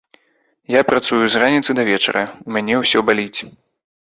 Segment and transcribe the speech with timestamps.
[0.75, 3.39] Я працую з раніцы да вечара, у мяне ўсё баліць.